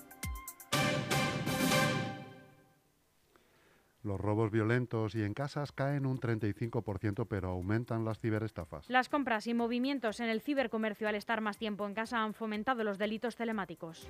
Los 4.04 4.20
robos 4.20 4.50
violentos 4.50 5.14
y 5.14 5.22
en 5.22 5.32
casas 5.32 5.72
caen 5.72 6.04
un 6.04 6.20
35%, 6.20 7.26
pero 7.26 7.48
aumentan 7.48 8.04
las 8.04 8.18
ciberestafas. 8.18 8.88
Las 8.90 9.08
compras 9.08 9.46
y 9.46 9.54
movimientos 9.54 10.20
en 10.20 10.28
el 10.28 10.42
cibercomercio 10.42 11.08
al 11.08 11.14
estar 11.14 11.40
más 11.40 11.56
tiempo 11.56 11.86
en 11.86 11.94
casa 11.94 12.22
han 12.22 12.34
fomentado 12.34 12.84
los 12.84 12.98
delitos 12.98 13.34
telemáticos. 13.34 14.06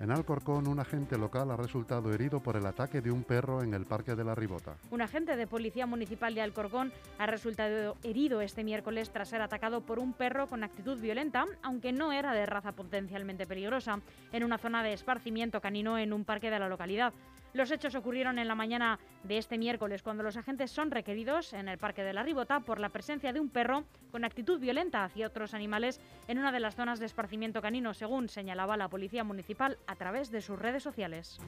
En 0.00 0.10
Alcorcón, 0.10 0.66
un 0.66 0.80
agente 0.80 1.18
local 1.18 1.50
ha 1.50 1.58
resultado 1.58 2.10
herido 2.10 2.40
por 2.40 2.56
el 2.56 2.64
ataque 2.64 3.02
de 3.02 3.10
un 3.10 3.22
perro 3.22 3.62
en 3.62 3.74
el 3.74 3.84
Parque 3.84 4.14
de 4.14 4.24
la 4.24 4.34
Ribota. 4.34 4.74
Un 4.90 5.02
agente 5.02 5.36
de 5.36 5.46
Policía 5.46 5.84
Municipal 5.84 6.34
de 6.34 6.40
Alcorcón 6.40 6.90
ha 7.18 7.26
resultado 7.26 7.98
herido 8.02 8.40
este 8.40 8.64
miércoles 8.64 9.10
tras 9.10 9.28
ser 9.28 9.42
atacado 9.42 9.82
por 9.82 9.98
un 9.98 10.14
perro 10.14 10.46
con 10.46 10.64
actitud 10.64 10.98
violenta, 10.98 11.44
aunque 11.62 11.92
no 11.92 12.12
era 12.12 12.32
de 12.32 12.46
raza 12.46 12.72
potencialmente 12.72 13.46
peligrosa, 13.46 14.00
en 14.32 14.42
una 14.42 14.56
zona 14.56 14.82
de 14.82 14.94
esparcimiento 14.94 15.60
canino 15.60 15.98
en 15.98 16.14
un 16.14 16.24
parque 16.24 16.50
de 16.50 16.58
la 16.58 16.70
localidad. 16.70 17.12
Los 17.52 17.70
hechos 17.70 17.94
ocurrieron 17.94 18.38
en 18.38 18.46
la 18.46 18.54
mañana 18.54 18.98
de 19.24 19.38
este 19.38 19.58
miércoles, 19.58 20.02
cuando 20.02 20.22
los 20.22 20.36
agentes 20.36 20.70
son 20.70 20.90
requeridos 20.90 21.52
en 21.52 21.68
el 21.68 21.78
Parque 21.78 22.04
de 22.04 22.12
la 22.12 22.22
Ribota 22.22 22.60
por 22.60 22.78
la 22.78 22.90
presencia 22.90 23.32
de 23.32 23.40
un 23.40 23.48
perro 23.48 23.84
con 24.12 24.24
actitud 24.24 24.60
violenta 24.60 25.04
hacia 25.04 25.26
otros 25.26 25.52
animales 25.52 26.00
en 26.28 26.38
una 26.38 26.52
de 26.52 26.60
las 26.60 26.76
zonas 26.76 27.00
de 27.00 27.06
esparcimiento 27.06 27.60
canino, 27.60 27.92
según 27.92 28.28
señalaba 28.28 28.76
la 28.76 28.88
Policía 28.88 29.24
Municipal 29.24 29.78
a 29.86 29.96
través 29.96 30.30
de 30.30 30.42
sus 30.42 30.58
redes 30.58 30.82
sociales. 30.82 31.40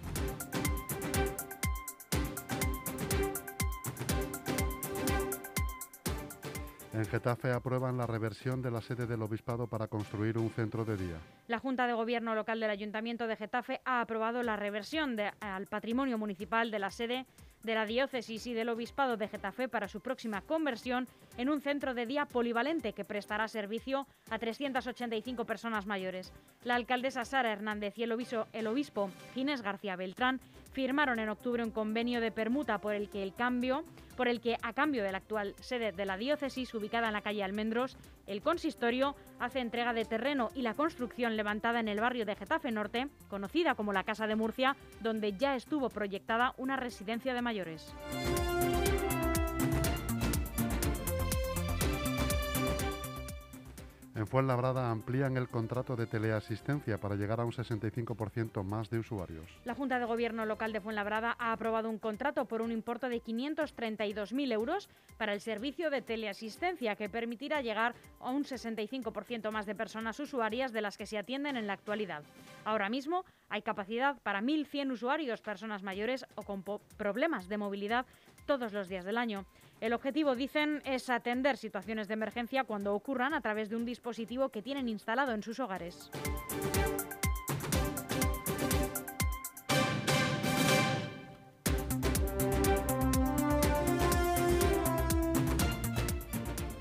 En 7.02 7.08
Getafe 7.08 7.50
aprueban 7.50 7.96
la 7.96 8.06
reversión 8.06 8.62
de 8.62 8.70
la 8.70 8.80
sede 8.80 9.08
del 9.08 9.22
obispado 9.22 9.66
para 9.66 9.88
construir 9.88 10.38
un 10.38 10.50
centro 10.50 10.84
de 10.84 10.96
día. 10.96 11.16
La 11.48 11.58
Junta 11.58 11.88
de 11.88 11.94
Gobierno 11.94 12.32
local 12.36 12.60
del 12.60 12.70
Ayuntamiento 12.70 13.26
de 13.26 13.34
Getafe 13.34 13.80
ha 13.84 14.00
aprobado 14.00 14.44
la 14.44 14.54
reversión 14.54 15.16
al 15.40 15.66
patrimonio 15.66 16.16
municipal 16.16 16.70
de 16.70 16.78
la 16.78 16.92
sede 16.92 17.26
de 17.64 17.74
la 17.74 17.86
diócesis 17.86 18.46
y 18.46 18.54
del 18.54 18.68
obispado 18.68 19.16
de 19.16 19.26
Getafe 19.26 19.68
para 19.68 19.88
su 19.88 20.00
próxima 20.00 20.42
conversión 20.42 21.08
en 21.38 21.48
un 21.48 21.60
centro 21.60 21.92
de 21.92 22.06
día 22.06 22.24
polivalente 22.26 22.92
que 22.92 23.04
prestará 23.04 23.48
servicio 23.48 24.06
a 24.30 24.38
385 24.38 25.44
personas 25.44 25.86
mayores. 25.86 26.32
La 26.62 26.76
alcaldesa 26.76 27.24
Sara 27.24 27.52
Hernández 27.52 27.98
y 27.98 28.04
el 28.04 28.12
obispo, 28.12 28.46
el 28.52 28.68
obispo 28.68 29.10
Ginés 29.34 29.62
García 29.62 29.96
Beltrán 29.96 30.40
firmaron 30.72 31.18
en 31.18 31.28
octubre 31.28 31.64
un 31.64 31.70
convenio 31.72 32.20
de 32.20 32.30
permuta 32.30 32.78
por 32.78 32.94
el 32.94 33.10
que 33.10 33.22
el 33.22 33.34
cambio, 33.34 33.84
por 34.22 34.28
el 34.28 34.40
que 34.40 34.56
a 34.62 34.72
cambio 34.72 35.02
de 35.02 35.10
la 35.10 35.18
actual 35.18 35.56
sede 35.58 35.90
de 35.90 36.06
la 36.06 36.16
diócesis 36.16 36.72
ubicada 36.74 37.08
en 37.08 37.12
la 37.12 37.22
calle 37.22 37.42
Almendros, 37.42 37.96
el 38.28 38.40
consistorio 38.40 39.16
hace 39.40 39.58
entrega 39.58 39.92
de 39.92 40.04
terreno 40.04 40.50
y 40.54 40.62
la 40.62 40.74
construcción 40.74 41.36
levantada 41.36 41.80
en 41.80 41.88
el 41.88 41.98
barrio 41.98 42.24
de 42.24 42.36
Getafe 42.36 42.70
Norte, 42.70 43.08
conocida 43.28 43.74
como 43.74 43.92
la 43.92 44.04
Casa 44.04 44.28
de 44.28 44.36
Murcia, 44.36 44.76
donde 45.00 45.32
ya 45.32 45.56
estuvo 45.56 45.88
proyectada 45.88 46.54
una 46.56 46.76
residencia 46.76 47.34
de 47.34 47.42
mayores. 47.42 47.92
En 54.14 54.26
Fuenlabrada 54.26 54.90
amplían 54.90 55.38
el 55.38 55.48
contrato 55.48 55.96
de 55.96 56.06
teleasistencia 56.06 57.00
para 57.00 57.16
llegar 57.16 57.40
a 57.40 57.46
un 57.46 57.52
65% 57.52 58.62
más 58.62 58.90
de 58.90 58.98
usuarios. 58.98 59.50
La 59.64 59.74
Junta 59.74 59.98
de 59.98 60.04
Gobierno 60.04 60.44
local 60.44 60.72
de 60.74 60.82
Fuenlabrada 60.82 61.34
ha 61.38 61.52
aprobado 61.52 61.88
un 61.88 61.98
contrato 61.98 62.44
por 62.44 62.60
un 62.60 62.72
importe 62.72 63.08
de 63.08 63.22
532.000 63.22 64.52
euros 64.52 64.90
para 65.16 65.32
el 65.32 65.40
servicio 65.40 65.88
de 65.88 66.02
teleasistencia 66.02 66.94
que 66.94 67.08
permitirá 67.08 67.62
llegar 67.62 67.94
a 68.20 68.30
un 68.30 68.44
65% 68.44 69.50
más 69.50 69.64
de 69.64 69.74
personas 69.74 70.20
usuarias 70.20 70.72
de 70.72 70.82
las 70.82 70.98
que 70.98 71.06
se 71.06 71.16
atienden 71.16 71.56
en 71.56 71.66
la 71.66 71.72
actualidad. 71.72 72.22
Ahora 72.66 72.90
mismo 72.90 73.24
hay 73.48 73.62
capacidad 73.62 74.20
para 74.22 74.42
1.100 74.42 74.92
usuarios, 74.92 75.40
personas 75.40 75.82
mayores 75.82 76.26
o 76.34 76.42
con 76.42 76.62
problemas 76.98 77.48
de 77.48 77.56
movilidad 77.56 78.04
todos 78.44 78.74
los 78.74 78.88
días 78.88 79.06
del 79.06 79.16
año. 79.16 79.46
El 79.82 79.94
objetivo, 79.94 80.36
dicen, 80.36 80.80
es 80.84 81.10
atender 81.10 81.56
situaciones 81.56 82.06
de 82.06 82.14
emergencia 82.14 82.62
cuando 82.62 82.94
ocurran 82.94 83.34
a 83.34 83.40
través 83.40 83.68
de 83.68 83.74
un 83.74 83.84
dispositivo 83.84 84.48
que 84.50 84.62
tienen 84.62 84.88
instalado 84.88 85.32
en 85.32 85.42
sus 85.42 85.58
hogares. 85.58 86.08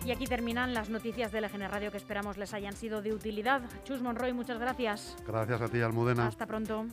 Y 0.05 0.11
aquí 0.11 0.27
terminan 0.27 0.75
las 0.75 0.91
noticias 0.91 1.31
de 1.31 1.41
LGN 1.41 1.71
Radio 1.71 1.89
que 1.89 1.97
esperamos 1.97 2.37
les 2.37 2.53
hayan 2.53 2.75
sido 2.75 3.01
de 3.01 3.15
utilidad. 3.15 3.63
Chus 3.83 4.03
Monroy, 4.03 4.33
muchas 4.33 4.59
gracias. 4.59 5.17
Gracias 5.25 5.59
a 5.59 5.67
ti, 5.67 5.81
Almudena. 5.81 6.27
Hasta 6.27 6.45
pronto. 6.45 6.85